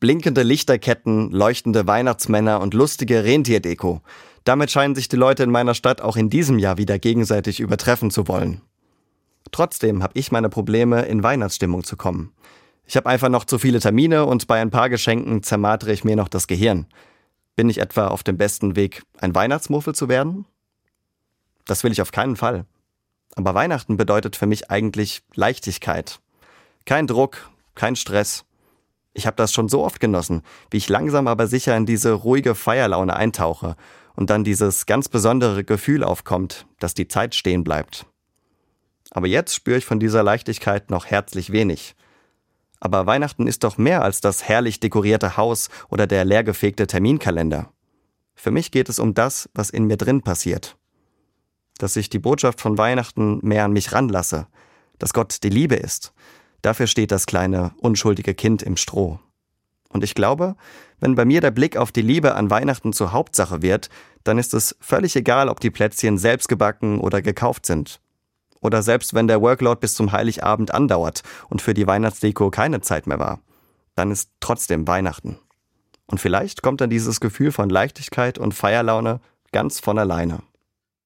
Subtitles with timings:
[0.00, 4.00] Blinkende Lichterketten, leuchtende Weihnachtsmänner und lustige Rentierdeko.
[4.44, 8.10] Damit scheinen sich die Leute in meiner Stadt auch in diesem Jahr wieder gegenseitig übertreffen
[8.10, 8.62] zu wollen.
[9.52, 12.32] Trotzdem habe ich meine Probleme, in Weihnachtsstimmung zu kommen.
[12.86, 16.16] Ich habe einfach noch zu viele Termine und bei ein paar Geschenken zermartere ich mir
[16.16, 16.86] noch das Gehirn.
[17.54, 20.46] Bin ich etwa auf dem besten Weg, ein Weihnachtsmuffel zu werden?
[21.66, 22.64] Das will ich auf keinen Fall.
[23.36, 26.20] Aber Weihnachten bedeutet für mich eigentlich Leichtigkeit.
[26.86, 28.44] Kein Druck, kein Stress.
[29.12, 32.54] Ich habe das schon so oft genossen, wie ich langsam aber sicher in diese ruhige
[32.54, 33.76] Feierlaune eintauche
[34.14, 38.06] und dann dieses ganz besondere Gefühl aufkommt, dass die Zeit stehen bleibt.
[39.10, 41.96] Aber jetzt spüre ich von dieser Leichtigkeit noch herzlich wenig.
[42.78, 47.72] Aber Weihnachten ist doch mehr als das herrlich dekorierte Haus oder der leergefegte Terminkalender.
[48.34, 50.76] Für mich geht es um das, was in mir drin passiert.
[51.76, 54.46] Dass ich die Botschaft von Weihnachten mehr an mich ranlasse,
[54.98, 56.14] dass Gott die Liebe ist.
[56.62, 59.18] Dafür steht das kleine, unschuldige Kind im Stroh.
[59.88, 60.56] Und ich glaube,
[61.00, 63.88] wenn bei mir der Blick auf die Liebe an Weihnachten zur Hauptsache wird,
[64.22, 68.00] dann ist es völlig egal, ob die Plätzchen selbst gebacken oder gekauft sind.
[68.60, 73.06] Oder selbst wenn der Workload bis zum Heiligabend andauert und für die Weihnachtsdeko keine Zeit
[73.06, 73.40] mehr war,
[73.94, 75.38] dann ist trotzdem Weihnachten.
[76.06, 79.20] Und vielleicht kommt dann dieses Gefühl von Leichtigkeit und Feierlaune
[79.52, 80.40] ganz von alleine.